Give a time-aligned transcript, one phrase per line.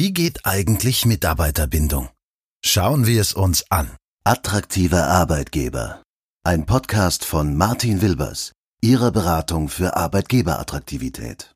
[0.00, 2.08] Wie geht eigentlich Mitarbeiterbindung?
[2.64, 3.90] Schauen wir es uns an.
[4.24, 6.02] Attraktive Arbeitgeber.
[6.42, 11.54] Ein Podcast von Martin Wilbers, Ihrer Beratung für Arbeitgeberattraktivität.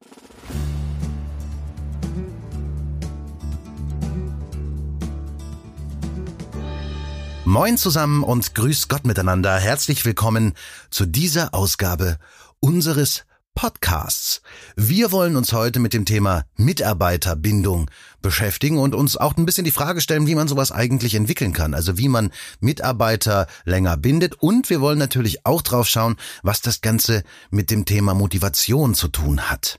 [7.46, 9.58] Moin zusammen und grüß Gott miteinander.
[9.58, 10.52] Herzlich willkommen
[10.90, 12.18] zu dieser Ausgabe
[12.60, 13.24] unseres
[13.54, 14.42] Podcasts.
[14.76, 17.90] Wir wollen uns heute mit dem Thema Mitarbeiterbindung
[18.20, 21.72] beschäftigen und uns auch ein bisschen die Frage stellen, wie man sowas eigentlich entwickeln kann.
[21.72, 24.34] Also wie man Mitarbeiter länger bindet.
[24.34, 29.08] Und wir wollen natürlich auch drauf schauen, was das Ganze mit dem Thema Motivation zu
[29.08, 29.78] tun hat.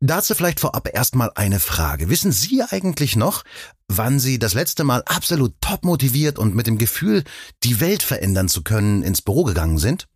[0.00, 2.08] Dazu vielleicht vorab erstmal eine Frage.
[2.08, 3.44] Wissen Sie eigentlich noch,
[3.86, 7.22] wann Sie das letzte Mal absolut top motiviert und mit dem Gefühl,
[7.62, 10.08] die Welt verändern zu können, ins Büro gegangen sind?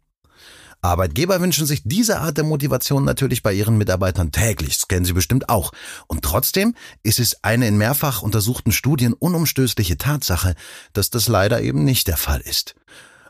[0.83, 4.77] Arbeitgeber wünschen sich diese Art der Motivation natürlich bei ihren Mitarbeitern täglich.
[4.77, 5.73] Das kennen Sie bestimmt auch.
[6.07, 10.55] Und trotzdem ist es eine in mehrfach untersuchten Studien unumstößliche Tatsache,
[10.93, 12.75] dass das leider eben nicht der Fall ist.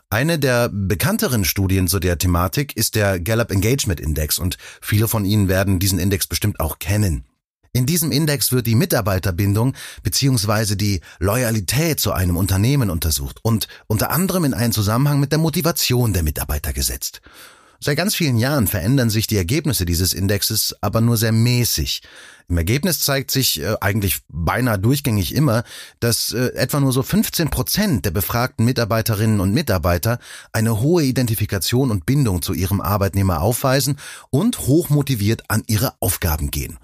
[0.09, 5.25] Eine der bekannteren Studien zu der Thematik ist der Gallup Engagement Index und viele von
[5.25, 7.25] Ihnen werden diesen Index bestimmt auch kennen.
[7.77, 10.75] In diesem Index wird die Mitarbeiterbindung bzw.
[10.75, 16.11] die Loyalität zu einem Unternehmen untersucht und unter anderem in einen Zusammenhang mit der Motivation
[16.11, 17.21] der Mitarbeiter gesetzt.
[17.79, 22.01] Seit ganz vielen Jahren verändern sich die Ergebnisse dieses Indexes aber nur sehr mäßig.
[22.49, 25.63] Im Ergebnis zeigt sich äh, eigentlich beinahe durchgängig immer,
[25.99, 30.17] dass äh, etwa nur so 15 Prozent der befragten Mitarbeiterinnen und Mitarbeiter
[30.51, 33.99] eine hohe Identifikation und Bindung zu ihrem Arbeitnehmer aufweisen
[34.31, 36.79] und hochmotiviert an ihre Aufgaben gehen.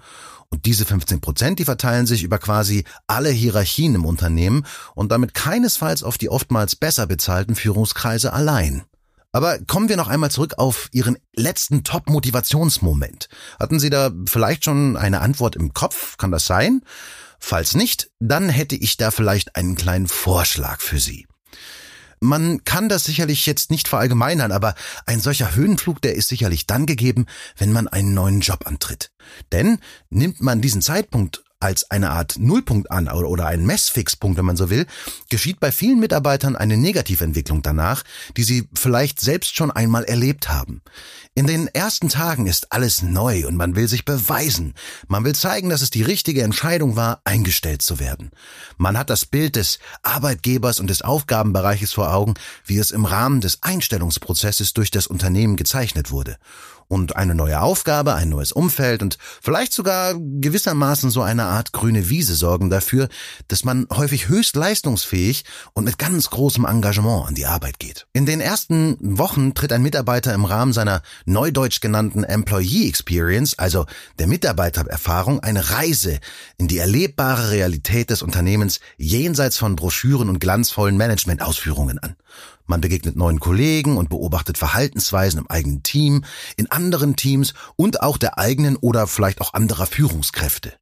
[0.54, 5.34] Und diese 15 Prozent, die verteilen sich über quasi alle Hierarchien im Unternehmen und damit
[5.34, 8.84] keinesfalls auf die oftmals besser bezahlten Führungskreise allein.
[9.32, 13.28] Aber kommen wir noch einmal zurück auf Ihren letzten Top-Motivationsmoment.
[13.58, 16.18] Hatten Sie da vielleicht schon eine Antwort im Kopf?
[16.18, 16.82] Kann das sein?
[17.40, 21.26] Falls nicht, dann hätte ich da vielleicht einen kleinen Vorschlag für Sie.
[22.24, 26.86] Man kann das sicherlich jetzt nicht verallgemeinern, aber ein solcher Höhenflug, der ist sicherlich dann
[26.86, 27.26] gegeben,
[27.58, 29.12] wenn man einen neuen Job antritt.
[29.52, 29.78] Denn
[30.08, 34.68] nimmt man diesen Zeitpunkt als eine Art Nullpunkt an oder ein Messfixpunkt, wenn man so
[34.68, 34.86] will,
[35.30, 38.04] geschieht bei vielen Mitarbeitern eine Negativentwicklung danach,
[38.36, 40.82] die sie vielleicht selbst schon einmal erlebt haben.
[41.34, 44.74] In den ersten Tagen ist alles neu und man will sich beweisen.
[45.08, 48.30] Man will zeigen, dass es die richtige Entscheidung war, eingestellt zu werden.
[48.76, 52.34] Man hat das Bild des Arbeitgebers und des Aufgabenbereiches vor Augen,
[52.66, 56.36] wie es im Rahmen des Einstellungsprozesses durch das Unternehmen gezeichnet wurde
[56.88, 62.08] und eine neue Aufgabe, ein neues Umfeld und vielleicht sogar gewissermaßen so eine Art grüne
[62.08, 63.08] Wiese sorgen dafür,
[63.48, 68.06] dass man häufig höchst leistungsfähig und mit ganz großem Engagement an die Arbeit geht.
[68.12, 73.86] In den ersten Wochen tritt ein Mitarbeiter im Rahmen seiner neudeutsch genannten Employee Experience, also
[74.18, 76.20] der Mitarbeitererfahrung, eine Reise
[76.58, 82.16] in die erlebbare Realität des Unternehmens jenseits von Broschüren und glanzvollen Managementausführungen an.
[82.66, 86.24] Man begegnet neuen Kollegen und beobachtet Verhaltensweisen im eigenen Team,
[86.56, 90.72] in anderen Teams und auch der eigenen oder vielleicht auch anderer Führungskräfte.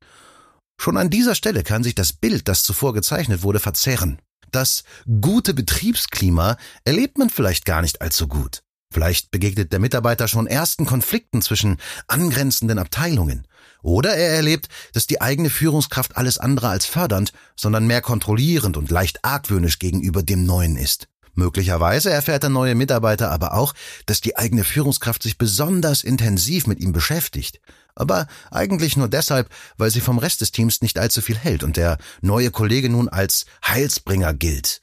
[0.81, 4.19] Schon an dieser Stelle kann sich das Bild, das zuvor gezeichnet wurde, verzerren.
[4.53, 4.85] Das
[5.21, 8.63] gute Betriebsklima erlebt man vielleicht gar nicht allzu gut.
[8.93, 11.79] Vielleicht begegnet der Mitarbeiter schon ersten Konflikten zwischen
[12.09, 13.47] angrenzenden Abteilungen.
[13.83, 18.91] Oder er erlebt, dass die eigene Führungskraft alles andere als fördernd, sondern mehr kontrollierend und
[18.91, 21.09] leicht argwöhnisch gegenüber dem Neuen ist.
[21.35, 23.75] Möglicherweise erfährt der neue Mitarbeiter aber auch,
[24.07, 27.61] dass die eigene Führungskraft sich besonders intensiv mit ihm beschäftigt.
[27.95, 31.77] Aber eigentlich nur deshalb, weil sie vom Rest des Teams nicht allzu viel hält und
[31.77, 34.81] der neue Kollege nun als Heilsbringer gilt.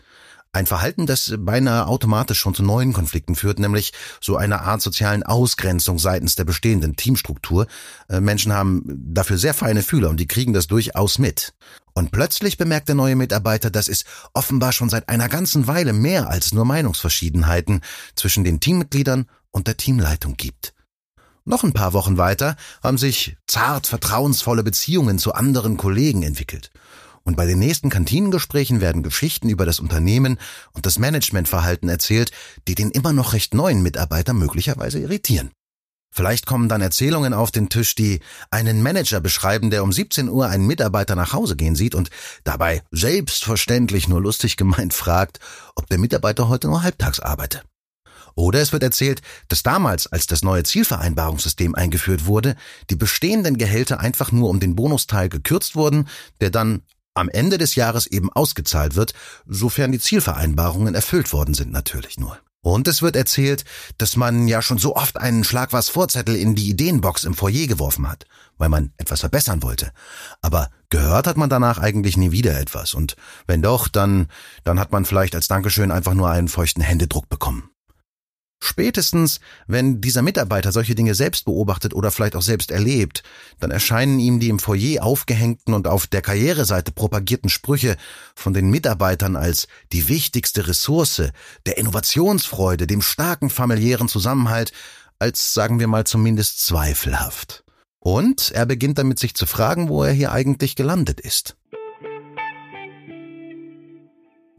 [0.51, 5.21] Ein Verhalten, das beinahe automatisch schon zu neuen Konflikten führt, nämlich so eine Art sozialen
[5.21, 7.67] Ausgrenzung seitens der bestehenden Teamstruktur.
[8.07, 11.53] Äh, Menschen haben dafür sehr feine Fühler und die kriegen das durchaus mit.
[11.93, 16.29] Und plötzlich bemerkt der neue Mitarbeiter, dass es offenbar schon seit einer ganzen Weile mehr
[16.29, 17.81] als nur Meinungsverschiedenheiten
[18.15, 20.73] zwischen den Teammitgliedern und der Teamleitung gibt.
[21.45, 26.71] Noch ein paar Wochen weiter haben sich zart vertrauensvolle Beziehungen zu anderen Kollegen entwickelt.
[27.23, 30.39] Und bei den nächsten Kantinengesprächen werden Geschichten über das Unternehmen
[30.73, 32.31] und das Managementverhalten erzählt,
[32.67, 35.51] die den immer noch recht neuen Mitarbeiter möglicherweise irritieren.
[36.11, 38.19] Vielleicht kommen dann Erzählungen auf den Tisch, die
[38.49, 42.09] einen Manager beschreiben, der um 17 Uhr einen Mitarbeiter nach Hause gehen sieht und
[42.43, 45.39] dabei selbstverständlich nur lustig gemeint fragt,
[45.75, 47.61] ob der Mitarbeiter heute nur halbtags arbeite.
[48.35, 52.55] Oder es wird erzählt, dass damals, als das neue Zielvereinbarungssystem eingeführt wurde,
[52.89, 56.07] die bestehenden Gehälter einfach nur um den Bonusteil gekürzt wurden,
[56.39, 56.81] der dann
[57.19, 59.13] am Ende des Jahres eben ausgezahlt wird,
[59.45, 62.37] sofern die Zielvereinbarungen erfüllt worden sind natürlich nur.
[62.61, 63.63] Und es wird erzählt,
[63.97, 67.67] dass man ja schon so oft einen Schlag was Vorzettel in die Ideenbox im Foyer
[67.67, 68.25] geworfen hat,
[68.57, 69.91] weil man etwas verbessern wollte.
[70.41, 72.93] Aber gehört hat man danach eigentlich nie wieder etwas.
[72.93, 73.15] Und
[73.47, 74.27] wenn doch, dann,
[74.65, 77.69] dann hat man vielleicht als Dankeschön einfach nur einen feuchten Händedruck bekommen.
[78.61, 83.23] Spätestens, wenn dieser Mitarbeiter solche Dinge selbst beobachtet oder vielleicht auch selbst erlebt,
[83.59, 87.95] dann erscheinen ihm die im Foyer aufgehängten und auf der Karriereseite propagierten Sprüche
[88.35, 91.31] von den Mitarbeitern als die wichtigste Ressource,
[91.65, 94.73] der Innovationsfreude, dem starken familiären Zusammenhalt,
[95.19, 97.63] als sagen wir mal zumindest zweifelhaft.
[97.99, 101.55] Und er beginnt damit sich zu fragen, wo er hier eigentlich gelandet ist.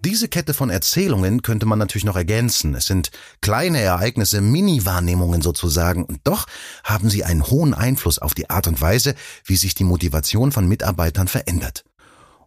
[0.02, 2.74] Diese Kette von Erzählungen könnte man natürlich noch ergänzen.
[2.74, 3.10] Es sind
[3.42, 6.46] kleine Ereignisse, Mini-Wahrnehmungen sozusagen, und doch
[6.84, 9.14] haben sie einen hohen Einfluss auf die Art und Weise,
[9.44, 11.84] wie sich die Motivation von Mitarbeitern verändert.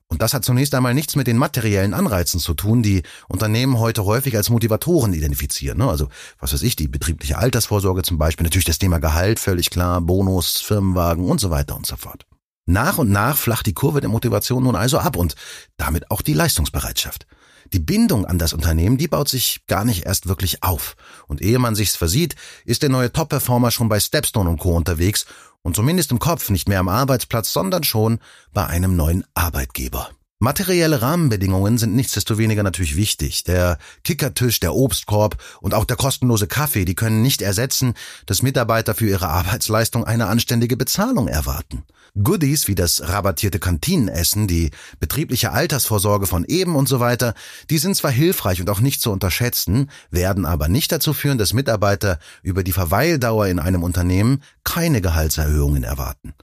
[0.07, 4.03] Und das hat zunächst einmal nichts mit den materiellen Anreizen zu tun, die Unternehmen heute
[4.03, 5.77] häufig als Motivatoren identifizieren.
[5.77, 5.87] Ne?
[5.87, 6.09] Also,
[6.39, 10.59] was weiß ich, die betriebliche Altersvorsorge zum Beispiel, natürlich das Thema Gehalt, völlig klar, Bonus,
[10.59, 12.25] Firmenwagen und so weiter und so fort.
[12.65, 15.35] Nach und nach flacht die Kurve der Motivation nun also ab und
[15.77, 17.27] damit auch die Leistungsbereitschaft.
[17.71, 20.95] Die Bindung an das Unternehmen, die baut sich gar nicht erst wirklich auf.
[21.27, 24.75] Und ehe man sich's versieht, ist der neue Top-Performer schon bei Stepstone und Co.
[24.75, 25.25] unterwegs
[25.61, 28.19] und zumindest im Kopf nicht mehr am Arbeitsplatz, sondern schon
[28.53, 30.09] bei einem neuen Arbeitgeber.
[30.43, 33.45] Materielle Rahmenbedingungen sind nichtsdestoweniger natürlich wichtig.
[33.45, 37.93] Der Kickertisch, der Obstkorb und auch der kostenlose Kaffee, die können nicht ersetzen,
[38.25, 41.83] dass Mitarbeiter für ihre Arbeitsleistung eine anständige Bezahlung erwarten.
[42.21, 47.35] Goodies wie das rabattierte Kantinenessen, die betriebliche Altersvorsorge von eben und so weiter,
[47.69, 51.53] die sind zwar hilfreich und auch nicht zu unterschätzen, werden aber nicht dazu führen, dass
[51.53, 56.33] Mitarbeiter über die Verweildauer in einem Unternehmen keine Gehaltserhöhungen erwarten.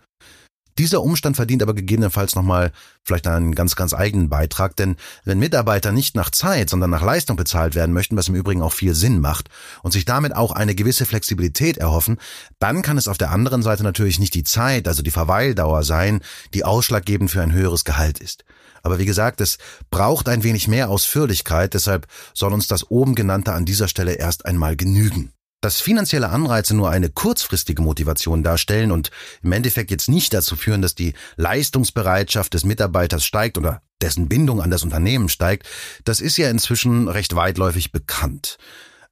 [0.80, 2.72] Dieser Umstand verdient aber gegebenenfalls nochmal
[3.04, 7.36] vielleicht einen ganz, ganz eigenen Beitrag, denn wenn Mitarbeiter nicht nach Zeit, sondern nach Leistung
[7.36, 9.50] bezahlt werden möchten, was im Übrigen auch viel Sinn macht
[9.82, 12.16] und sich damit auch eine gewisse Flexibilität erhoffen,
[12.60, 16.22] dann kann es auf der anderen Seite natürlich nicht die Zeit, also die Verweildauer sein,
[16.54, 18.46] die ausschlaggebend für ein höheres Gehalt ist.
[18.82, 19.58] Aber wie gesagt, es
[19.90, 24.46] braucht ein wenig mehr Ausführlichkeit, deshalb soll uns das oben genannte an dieser Stelle erst
[24.46, 25.34] einmal genügen.
[25.60, 29.10] Dass finanzielle Anreize nur eine kurzfristige Motivation darstellen und
[29.42, 34.62] im Endeffekt jetzt nicht dazu führen, dass die Leistungsbereitschaft des Mitarbeiters steigt oder dessen Bindung
[34.62, 35.66] an das Unternehmen steigt,
[36.04, 38.56] das ist ja inzwischen recht weitläufig bekannt.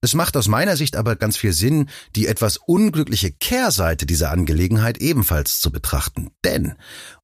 [0.01, 4.99] Es macht aus meiner Sicht aber ganz viel Sinn, die etwas unglückliche Kehrseite dieser Angelegenheit
[4.99, 6.31] ebenfalls zu betrachten.
[6.45, 6.75] Denn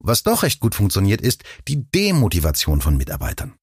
[0.00, 3.55] was doch recht gut funktioniert, ist die Demotivation von Mitarbeitern.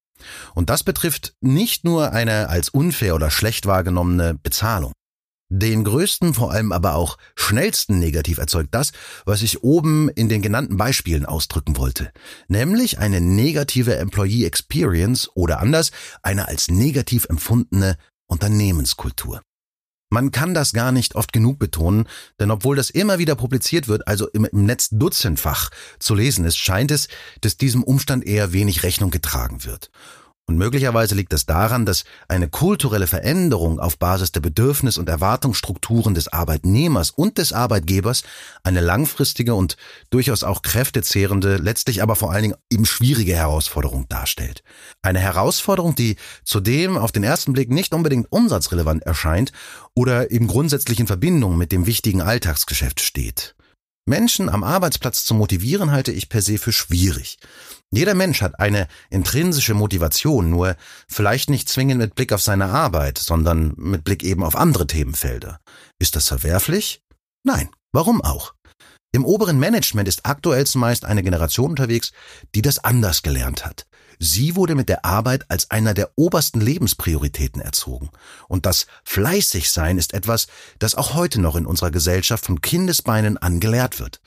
[0.54, 4.94] Und das betrifft nicht nur eine als unfair oder schlecht wahrgenommene Bezahlung.
[5.54, 8.94] Den größten, vor allem aber auch schnellsten Negativ erzeugt das,
[9.26, 12.14] was ich oben in den genannten Beispielen ausdrücken wollte,
[12.48, 15.92] nämlich eine negative Employee Experience oder anders
[16.24, 19.42] eine als negativ empfundene Unternehmenskultur.
[20.10, 22.08] Man kann das gar nicht oft genug betonen,
[22.40, 25.70] denn obwohl das immer wieder publiziert wird, also im, Netz dutzendfach
[26.00, 27.10] zu lesen ist, scheint es,
[27.42, 29.92] dass diesem Umstand eher wenig Rechnung getragen wird.
[30.52, 36.14] Und möglicherweise liegt es daran, dass eine kulturelle Veränderung auf Basis der Bedürfnis- und Erwartungsstrukturen
[36.14, 38.24] des Arbeitnehmers und des Arbeitgebers
[38.62, 39.78] eine langfristige und
[40.10, 44.62] durchaus auch kräftezehrende, letztlich aber vor allen Dingen eben schwierige Herausforderung darstellt.
[45.02, 49.54] Eine Herausforderung, die zudem auf den ersten Blick nicht unbedingt umsatzrelevant erscheint
[49.96, 53.56] oder eben grundsätzlich in Verbindung mit dem wichtigen Alltagsgeschäft steht.
[54.06, 57.38] Menschen am Arbeitsplatz zu motivieren halte ich per se für schwierig.
[57.94, 63.18] Jeder Mensch hat eine intrinsische Motivation, nur vielleicht nicht zwingend mit Blick auf seine Arbeit,
[63.18, 65.60] sondern mit Blick eben auf andere Themenfelder.
[66.00, 67.02] Ist das verwerflich?
[67.44, 67.70] Nein.
[67.94, 68.54] Warum auch?
[69.14, 72.14] Im oberen Management ist aktuell zumeist eine Generation unterwegs,
[72.56, 73.86] die das anders gelernt hat.
[74.18, 78.12] Sie wurde mit der Arbeit als einer der obersten Lebensprioritäten erzogen.
[78.48, 80.48] Und das Fleißigsein ist etwas,
[80.80, 84.22] das auch heute noch in unserer Gesellschaft von Kindesbeinen an gelehrt wird.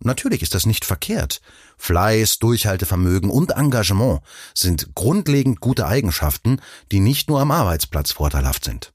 [0.00, 1.40] Natürlich ist das nicht verkehrt.
[1.78, 4.20] Fleiß, Durchhaltevermögen und Engagement
[4.54, 6.60] sind grundlegend gute Eigenschaften,
[6.92, 8.92] die nicht nur am Arbeitsplatz vorteilhaft sind.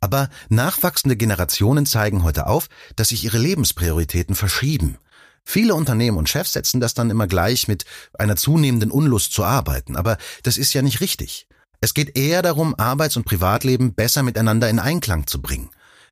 [0.00, 4.98] Aber nachwachsende Generationen zeigen heute auf, dass sich ihre Lebensprioritäten verschieben.
[5.44, 7.84] Viele Unternehmen und Chefs setzen das dann immer gleich mit
[8.18, 11.46] einer zunehmenden Unlust zu arbeiten, aber das ist ja nicht richtig.
[11.80, 15.70] Es geht eher darum, Arbeits- und Privatleben besser miteinander in Einklang zu bringen.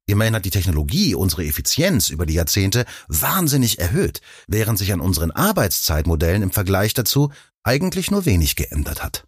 [0.08, 5.32] Immerhin hat die Technologie unsere Effizienz über die Jahrzehnte wahnsinnig erhöht, während sich an unseren
[5.32, 7.32] Arbeitszeitmodellen im Vergleich dazu
[7.64, 9.26] eigentlich nur wenig geändert hat.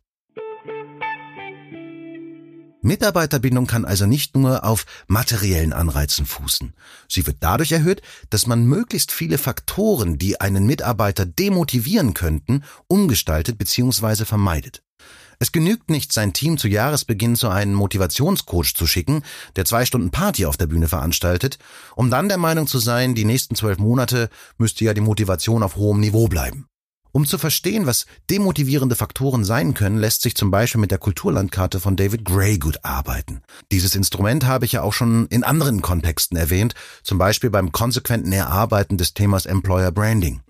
[2.80, 6.72] Mitarbeiterbindung kann also nicht nur auf materiellen Anreizen fußen.
[7.08, 13.58] Sie wird dadurch erhöht, dass man möglichst viele Faktoren, die einen Mitarbeiter demotivieren könnten, umgestaltet
[13.58, 14.24] bzw.
[14.24, 14.84] vermeidet.
[15.40, 19.22] Es genügt nicht, sein Team zu Jahresbeginn zu einem Motivationscoach zu schicken,
[19.54, 21.58] der zwei Stunden Party auf der Bühne veranstaltet,
[21.94, 25.76] um dann der Meinung zu sein, die nächsten zwölf Monate müsste ja die Motivation auf
[25.76, 26.66] hohem Niveau bleiben.
[27.12, 31.80] Um zu verstehen, was demotivierende Faktoren sein können, lässt sich zum Beispiel mit der Kulturlandkarte
[31.80, 33.42] von David Gray gut arbeiten.
[33.72, 38.32] Dieses Instrument habe ich ja auch schon in anderen Kontexten erwähnt, zum Beispiel beim konsequenten
[38.32, 40.42] Erarbeiten des Themas Employer Branding.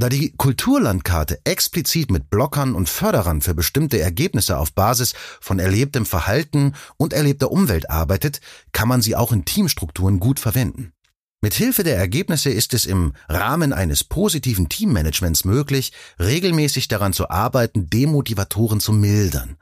[0.00, 6.06] Da die Kulturlandkarte explizit mit Blockern und Förderern für bestimmte Ergebnisse auf Basis von erlebtem
[6.06, 8.40] Verhalten und erlebter Umwelt arbeitet,
[8.72, 10.94] kann man sie auch in Teamstrukturen gut verwenden.
[11.42, 17.28] Mit Hilfe der Ergebnisse ist es im Rahmen eines positiven Teammanagements möglich, regelmäßig daran zu
[17.28, 19.58] arbeiten, Demotivatoren zu mildern.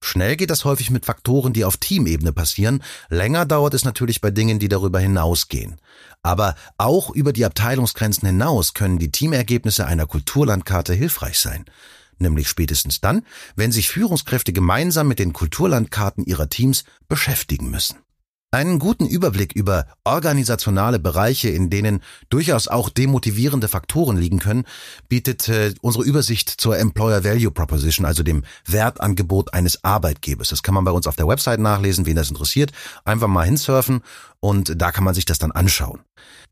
[0.00, 2.82] Schnell geht das häufig mit Faktoren, die auf Teamebene passieren.
[3.08, 5.80] Länger dauert es natürlich bei Dingen, die darüber hinausgehen.
[6.22, 11.64] Aber auch über die Abteilungsgrenzen hinaus können die Teamergebnisse einer Kulturlandkarte hilfreich sein.
[12.18, 13.22] Nämlich spätestens dann,
[13.56, 17.96] wenn sich Führungskräfte gemeinsam mit den Kulturlandkarten ihrer Teams beschäftigen müssen.
[18.52, 24.64] Einen guten Überblick über organisationale Bereiche, in denen durchaus auch demotivierende Faktoren liegen können,
[25.08, 30.50] bietet äh, unsere Übersicht zur Employer Value Proposition, also dem Wertangebot eines Arbeitgebers.
[30.50, 32.70] Das kann man bei uns auf der Website nachlesen, wen das interessiert.
[33.04, 34.02] Einfach mal hinsurfen
[34.38, 36.00] und da kann man sich das dann anschauen.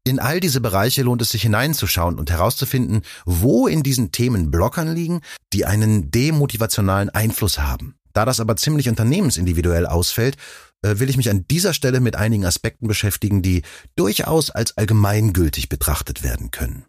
[0.03, 4.93] In all diese Bereiche lohnt es sich hineinzuschauen und herauszufinden, wo in diesen Themen Blockern
[4.93, 5.21] liegen,
[5.53, 7.95] die einen demotivationalen Einfluss haben.
[8.15, 10.37] Da das aber ziemlich unternehmensindividuell ausfällt,
[10.85, 13.63] will ich mich an dieser Stelle mit einigen Aspekten beschäftigen, die
[13.97, 16.85] durchaus als allgemeingültig betrachtet werden können.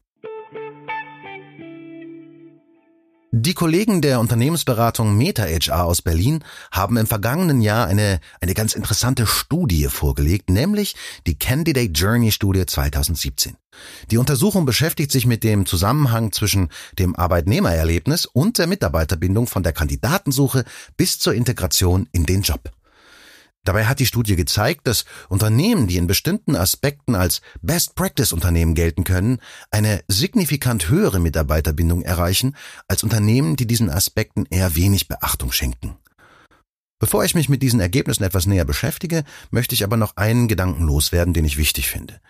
[3.38, 9.28] Die Kollegen der Unternehmensberatung MetaHR aus Berlin haben im vergangenen Jahr eine, eine ganz interessante
[9.28, 10.96] Studie vorgelegt, nämlich
[11.28, 13.58] die Candidate Journey Studie 2017.
[14.10, 19.74] Die Untersuchung beschäftigt sich mit dem Zusammenhang zwischen dem Arbeitnehmererlebnis und der Mitarbeiterbindung von der
[19.74, 20.64] Kandidatensuche
[20.96, 22.72] bis zur Integration in den Job.
[23.66, 29.40] Dabei hat die Studie gezeigt, dass Unternehmen, die in bestimmten Aspekten als Best-Practice-Unternehmen gelten können,
[29.72, 32.56] eine signifikant höhere Mitarbeiterbindung erreichen
[32.88, 35.98] als Unternehmen, die diesen Aspekten eher wenig Beachtung schenken.
[37.00, 40.84] Bevor ich mich mit diesen Ergebnissen etwas näher beschäftige, möchte ich aber noch einen Gedanken
[40.84, 42.22] loswerden, den ich wichtig finde.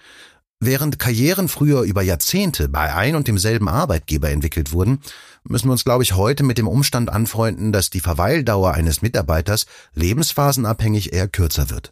[0.62, 5.00] Während Karrieren früher über Jahrzehnte bei ein und demselben Arbeitgeber entwickelt wurden,
[5.44, 9.66] müssen wir uns, glaube ich, heute mit dem Umstand anfreunden, dass die Verweildauer eines Mitarbeiters
[9.94, 11.92] lebensphasenabhängig eher kürzer wird.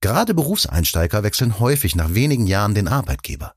[0.00, 3.54] Gerade Berufseinsteiger wechseln häufig nach wenigen Jahren den Arbeitgeber.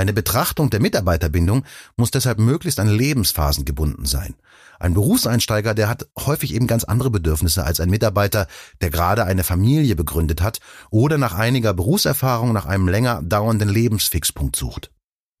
[0.00, 1.62] Eine Betrachtung der Mitarbeiterbindung
[1.98, 4.34] muss deshalb möglichst an Lebensphasen gebunden sein.
[4.78, 8.46] Ein Berufseinsteiger, der hat häufig eben ganz andere Bedürfnisse als ein Mitarbeiter,
[8.80, 14.56] der gerade eine Familie begründet hat oder nach einiger Berufserfahrung nach einem länger dauernden Lebensfixpunkt
[14.56, 14.90] sucht.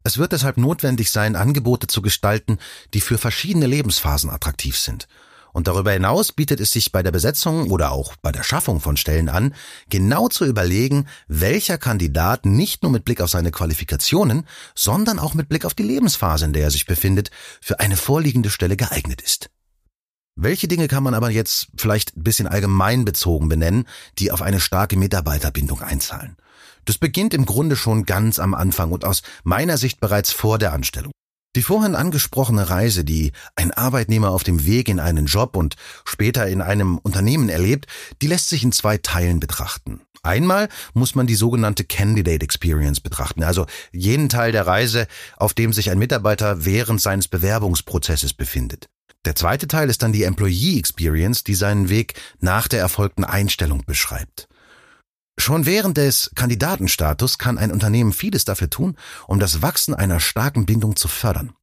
[0.04, 2.58] Es wird deshalb notwendig sein, Angebote zu gestalten,
[2.92, 5.08] die für verschiedene Lebensphasen attraktiv sind
[5.52, 8.96] und darüber hinaus bietet es sich bei der Besetzung oder auch bei der Schaffung von
[8.96, 9.54] Stellen an,
[9.88, 15.48] genau zu überlegen, welcher Kandidat nicht nur mit Blick auf seine Qualifikationen, sondern auch mit
[15.48, 17.30] Blick auf die Lebensphase, in der er sich befindet,
[17.60, 19.50] für eine vorliegende Stelle geeignet ist.
[20.36, 23.86] Welche Dinge kann man aber jetzt vielleicht ein bisschen allgemein bezogen benennen,
[24.18, 26.36] die auf eine starke Mitarbeiterbindung einzahlen?
[26.84, 30.72] Das beginnt im Grunde schon ganz am Anfang und aus meiner Sicht bereits vor der
[30.72, 31.12] Anstellung.
[31.56, 36.46] Die vorhin angesprochene Reise, die ein Arbeitnehmer auf dem Weg in einen Job und später
[36.46, 37.86] in einem Unternehmen erlebt,
[38.22, 40.02] die lässt sich in zwei Teilen betrachten.
[40.22, 45.72] Einmal muss man die sogenannte Candidate Experience betrachten, also jenen Teil der Reise, auf dem
[45.72, 48.88] sich ein Mitarbeiter während seines Bewerbungsprozesses befindet.
[49.24, 53.84] Der zweite Teil ist dann die Employee Experience, die seinen Weg nach der erfolgten Einstellung
[53.84, 54.49] beschreibt.
[55.40, 60.66] Schon während des Kandidatenstatus kann ein Unternehmen vieles dafür tun, um das Wachsen einer starken
[60.66, 61.54] Bindung zu fördern.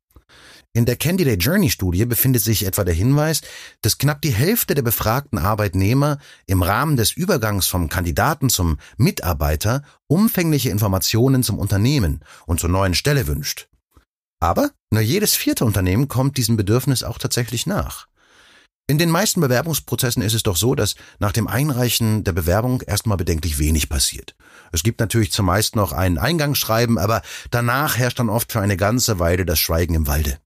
[0.73, 3.41] In der Candidate Journey Studie befindet sich etwa der Hinweis,
[3.81, 6.17] dass knapp die Hälfte der befragten Arbeitnehmer
[6.47, 12.95] im Rahmen des Übergangs vom Kandidaten zum Mitarbeiter umfängliche Informationen zum Unternehmen und zur neuen
[12.95, 13.69] Stelle wünscht.
[14.39, 18.07] Aber nur jedes vierte Unternehmen kommt diesem Bedürfnis auch tatsächlich nach.
[18.89, 23.17] In den meisten Bewerbungsprozessen ist es doch so, dass nach dem Einreichen der Bewerbung erstmal
[23.17, 24.33] bedenklich wenig passiert.
[24.71, 29.19] Es gibt natürlich zumeist noch ein Eingangsschreiben, aber danach herrscht dann oft für eine ganze
[29.19, 30.39] Weile das Schweigen im Walde.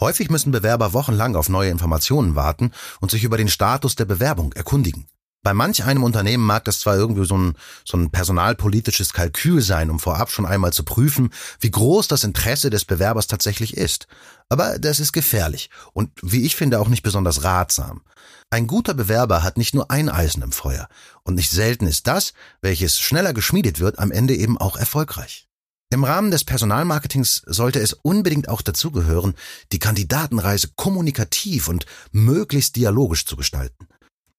[0.00, 4.52] Häufig müssen Bewerber wochenlang auf neue Informationen warten und sich über den Status der Bewerbung
[4.54, 5.06] erkundigen.
[5.44, 9.90] Bei manch einem Unternehmen mag das zwar irgendwie so ein, so ein personalpolitisches Kalkül sein,
[9.90, 14.06] um vorab schon einmal zu prüfen, wie groß das Interesse des Bewerbers tatsächlich ist.
[14.48, 18.00] Aber das ist gefährlich und wie ich finde auch nicht besonders ratsam.
[18.48, 20.88] Ein guter Bewerber hat nicht nur ein Eisen im Feuer
[21.24, 22.32] und nicht selten ist das,
[22.62, 25.46] welches schneller geschmiedet wird, am Ende eben auch erfolgreich.
[25.90, 29.34] Im Rahmen des Personalmarketings sollte es unbedingt auch dazugehören,
[29.72, 33.86] die Kandidatenreise kommunikativ und möglichst dialogisch zu gestalten.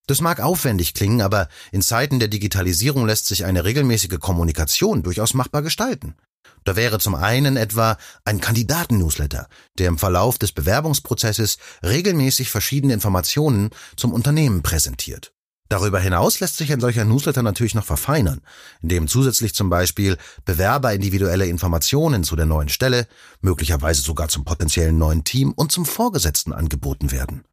[0.08, 5.34] Das mag aufwendig klingen, aber in Zeiten der Digitalisierung lässt sich eine regelmäßige Kommunikation durchaus
[5.34, 6.16] machbar gestalten.
[6.64, 9.48] Da wäre zum einen etwa ein Kandidaten-Newsletter,
[9.78, 15.32] der im Verlauf des Bewerbungsprozesses regelmäßig verschiedene Informationen zum Unternehmen präsentiert.
[15.70, 18.42] Darüber hinaus lässt sich ein solcher Newsletter natürlich noch verfeinern,
[18.84, 23.08] indem zusätzlich zum Beispiel Bewerber individuelle Informationen zu der neuen Stelle,
[23.42, 27.44] möglicherweise sogar zum potenziellen neuen Team und zum Vorgesetzten angeboten werden.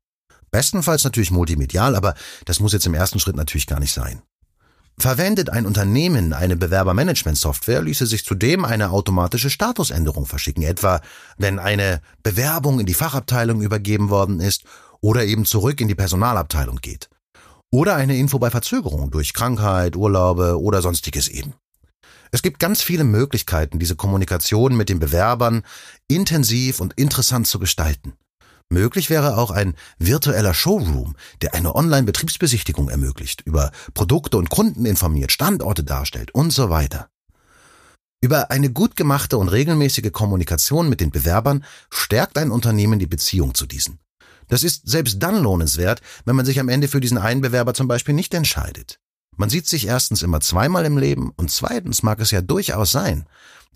[0.53, 4.23] Bestenfalls natürlich multimedial, aber das muss jetzt im ersten Schritt natürlich gar nicht sein.
[4.99, 11.01] Verwendet ein Unternehmen eine Bewerbermanagement-Software, ließe sich zudem eine automatische Statusänderung verschicken, etwa
[11.39, 14.65] wenn eine Bewerbung in die Fachabteilung übergeben worden ist
[15.01, 17.09] oder eben zurück in die Personalabteilung geht.
[17.71, 21.55] Oder eine Info bei Verzögerung durch Krankheit, Urlaube oder sonstiges eben.
[22.31, 25.63] Es gibt ganz viele Möglichkeiten, diese Kommunikation mit den Bewerbern
[26.07, 28.13] intensiv und interessant zu gestalten.
[28.69, 35.33] Möglich wäre auch ein virtueller Showroom, der eine Online-Betriebsbesichtigung ermöglicht, über Produkte und Kunden informiert,
[35.33, 37.09] Standorte darstellt und so weiter.
[38.21, 43.55] Über eine gut gemachte und regelmäßige Kommunikation mit den Bewerbern stärkt ein Unternehmen die Beziehung
[43.55, 43.99] zu diesen.
[44.49, 47.89] Das ist selbst dann lohnenswert, wenn man sich am Ende für diesen einen Bewerber zum
[47.89, 49.01] Beispiel nicht entscheidet.
[49.37, 53.27] Man sieht sich erstens immer zweimal im Leben und zweitens mag es ja durchaus sein,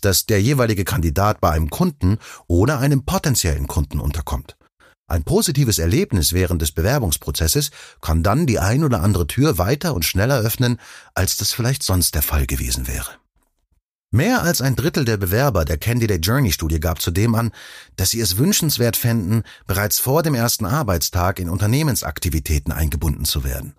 [0.01, 4.56] dass der jeweilige Kandidat bei einem Kunden oder einem potenziellen Kunden unterkommt.
[5.09, 7.71] Ein positives Erlebnis während des Bewerbungsprozesses
[8.01, 10.79] kann dann die ein oder andere Tür weiter und schneller öffnen,
[11.15, 13.11] als das vielleicht sonst der Fall gewesen wäre.
[14.11, 17.51] Mehr als ein Drittel der Bewerber der Candidate Journey Studie gab zudem an,
[17.95, 23.75] dass sie es wünschenswert fänden, bereits vor dem ersten Arbeitstag in Unternehmensaktivitäten eingebunden zu werden.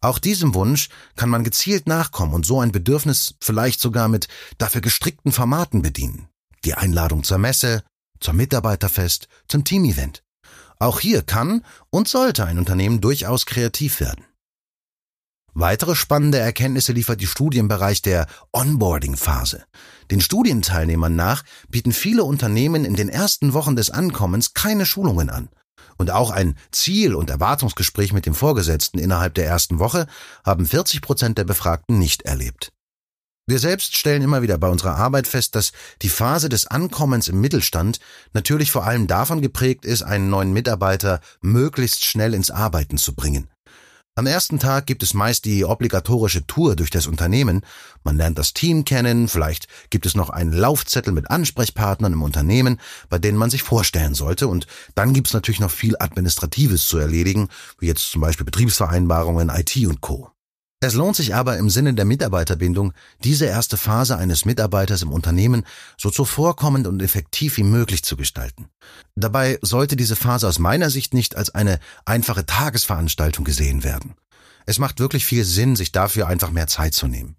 [0.00, 4.80] Auch diesem Wunsch kann man gezielt nachkommen und so ein Bedürfnis vielleicht sogar mit dafür
[4.80, 6.28] gestrickten Formaten bedienen.
[6.64, 7.82] Die Einladung zur Messe,
[8.20, 10.22] zum Mitarbeiterfest, zum Teamevent.
[10.78, 14.24] Auch hier kann und sollte ein Unternehmen durchaus kreativ werden.
[15.54, 19.64] Weitere spannende Erkenntnisse liefert die Studie im Bereich der Onboarding-Phase.
[20.10, 25.48] Den Studienteilnehmern nach bieten viele Unternehmen in den ersten Wochen des Ankommens keine Schulungen an.
[25.96, 30.06] Und auch ein Ziel- und Erwartungsgespräch mit dem Vorgesetzten innerhalb der ersten Woche
[30.44, 32.70] haben 40 Prozent der Befragten nicht erlebt.
[33.48, 37.40] Wir selbst stellen immer wieder bei unserer Arbeit fest, dass die Phase des Ankommens im
[37.40, 37.98] Mittelstand
[38.34, 43.48] natürlich vor allem davon geprägt ist, einen neuen Mitarbeiter möglichst schnell ins Arbeiten zu bringen.
[44.16, 47.62] Am ersten Tag gibt es meist die obligatorische Tour durch das Unternehmen.
[48.04, 52.78] Man lernt das Team kennen, vielleicht gibt es noch einen Laufzettel mit Ansprechpartnern im Unternehmen,
[53.08, 54.46] bei denen man sich vorstellen sollte.
[54.46, 59.48] Und dann gibt es natürlich noch viel Administratives zu erledigen, wie jetzt zum Beispiel Betriebsvereinbarungen,
[59.48, 60.32] IT und Co.
[60.80, 62.92] Es lohnt sich aber im Sinne der Mitarbeiterbindung,
[63.24, 65.64] diese erste Phase eines Mitarbeiters im Unternehmen
[65.96, 68.68] so zuvorkommend und effektiv wie möglich zu gestalten.
[69.16, 74.14] Dabei sollte diese Phase aus meiner Sicht nicht als eine einfache Tagesveranstaltung gesehen werden.
[74.66, 77.36] Es macht wirklich viel Sinn, sich dafür einfach mehr Zeit zu nehmen.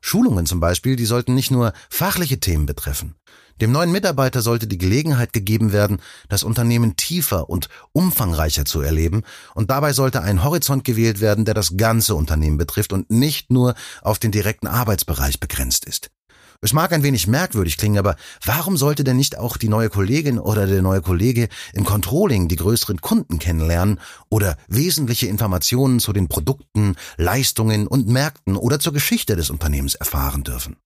[0.00, 3.14] Schulungen zum Beispiel, die sollten nicht nur fachliche Themen betreffen.
[3.60, 9.22] Dem neuen Mitarbeiter sollte die Gelegenheit gegeben werden, das Unternehmen tiefer und umfangreicher zu erleben,
[9.54, 13.74] und dabei sollte ein Horizont gewählt werden, der das ganze Unternehmen betrifft und nicht nur
[14.02, 16.10] auf den direkten Arbeitsbereich begrenzt ist.
[16.64, 20.38] Es mag ein wenig merkwürdig klingen, aber warum sollte denn nicht auch die neue Kollegin
[20.38, 26.28] oder der neue Kollege im Controlling die größeren Kunden kennenlernen oder wesentliche Informationen zu den
[26.28, 30.76] Produkten, Leistungen und Märkten oder zur Geschichte des Unternehmens erfahren dürfen?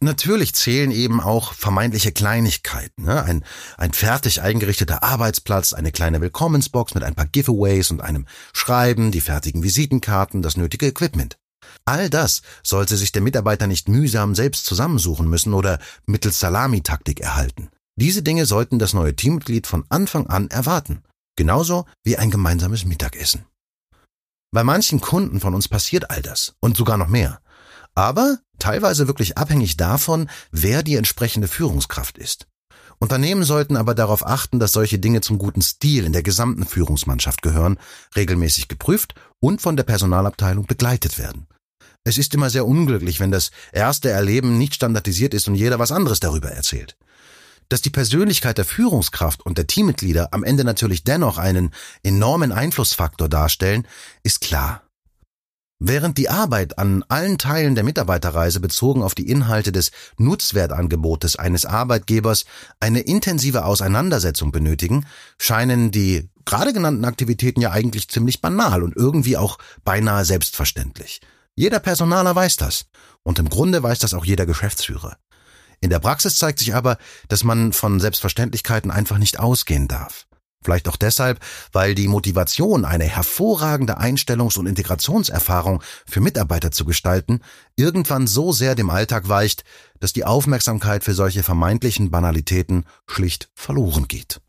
[0.00, 3.04] Natürlich zählen eben auch vermeintliche Kleinigkeiten.
[3.04, 3.22] Ne?
[3.24, 3.44] Ein,
[3.76, 9.20] ein fertig eingerichteter Arbeitsplatz, eine kleine Willkommensbox mit ein paar Giveaways und einem Schreiben, die
[9.20, 11.36] fertigen Visitenkarten, das nötige Equipment.
[11.84, 17.68] All das sollte sich der Mitarbeiter nicht mühsam selbst zusammensuchen müssen oder mittels Salamitaktik erhalten.
[17.96, 21.02] Diese Dinge sollten das neue Teammitglied von Anfang an erwarten.
[21.34, 23.46] Genauso wie ein gemeinsames Mittagessen.
[24.52, 27.40] Bei manchen Kunden von uns passiert all das und sogar noch mehr
[27.98, 32.46] aber teilweise wirklich abhängig davon, wer die entsprechende Führungskraft ist.
[33.00, 37.42] Unternehmen sollten aber darauf achten, dass solche Dinge zum guten Stil in der gesamten Führungsmannschaft
[37.42, 37.76] gehören,
[38.14, 41.48] regelmäßig geprüft und von der Personalabteilung begleitet werden.
[42.04, 45.90] Es ist immer sehr unglücklich, wenn das erste Erleben nicht standardisiert ist und jeder was
[45.90, 46.96] anderes darüber erzählt.
[47.68, 51.72] Dass die Persönlichkeit der Führungskraft und der Teammitglieder am Ende natürlich dennoch einen
[52.04, 53.88] enormen Einflussfaktor darstellen,
[54.22, 54.87] ist klar.
[55.80, 61.66] Während die Arbeit an allen Teilen der Mitarbeiterreise bezogen auf die Inhalte des Nutzwertangebotes eines
[61.66, 62.46] Arbeitgebers
[62.80, 65.06] eine intensive Auseinandersetzung benötigen,
[65.40, 71.20] scheinen die gerade genannten Aktivitäten ja eigentlich ziemlich banal und irgendwie auch beinahe selbstverständlich.
[71.54, 72.86] Jeder Personaler weiß das.
[73.22, 75.16] Und im Grunde weiß das auch jeder Geschäftsführer.
[75.80, 80.27] In der Praxis zeigt sich aber, dass man von Selbstverständlichkeiten einfach nicht ausgehen darf.
[80.62, 81.40] Vielleicht auch deshalb,
[81.72, 87.40] weil die Motivation, eine hervorragende Einstellungs- und Integrationserfahrung für Mitarbeiter zu gestalten,
[87.76, 89.64] irgendwann so sehr dem Alltag weicht,
[90.00, 94.40] dass die Aufmerksamkeit für solche vermeintlichen Banalitäten schlicht verloren geht.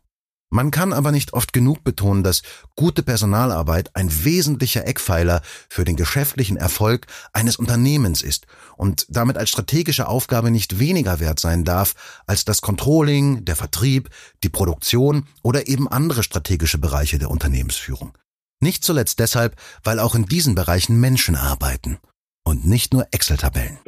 [0.52, 2.42] Man kann aber nicht oft genug betonen, dass
[2.74, 9.50] gute Personalarbeit ein wesentlicher Eckpfeiler für den geschäftlichen Erfolg eines Unternehmens ist und damit als
[9.50, 11.94] strategische Aufgabe nicht weniger wert sein darf
[12.26, 14.10] als das Controlling, der Vertrieb,
[14.42, 18.18] die Produktion oder eben andere strategische Bereiche der Unternehmensführung.
[18.58, 21.98] Nicht zuletzt deshalb, weil auch in diesen Bereichen Menschen arbeiten
[22.44, 23.78] und nicht nur Excel-Tabellen.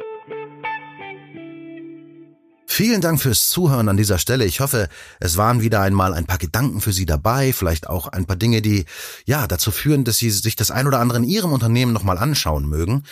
[2.75, 4.45] Vielen Dank fürs Zuhören an dieser Stelle.
[4.45, 8.25] Ich hoffe, es waren wieder einmal ein paar Gedanken für Sie dabei, vielleicht auch ein
[8.25, 8.85] paar Dinge, die
[9.27, 12.67] ja dazu führen, dass Sie sich das ein oder andere in Ihrem Unternehmen nochmal anschauen
[12.67, 13.03] mögen.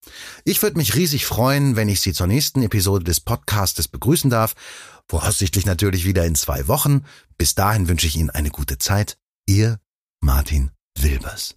[0.44, 4.54] Ich würde mich riesig freuen, wenn ich Sie zur nächsten Episode des Podcastes begrüßen darf.
[5.08, 7.04] Voraussichtlich natürlich wieder in zwei Wochen.
[7.38, 9.16] Bis dahin wünsche ich Ihnen eine gute Zeit.
[9.46, 9.78] Ihr
[10.20, 11.55] Martin Wilbers.